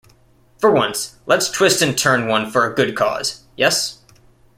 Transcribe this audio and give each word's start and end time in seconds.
For 0.57 0.71
once 0.71 1.17
let's 1.27 1.47
twist 1.51 1.79
and 1.83 1.95
turn 1.95 2.27
one 2.27 2.49
for 2.49 2.65
a 2.65 2.73
good 2.73 2.95
cause, 2.95 3.43
yes? 3.55 3.99